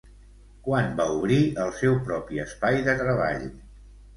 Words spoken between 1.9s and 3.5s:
propi espai de treball?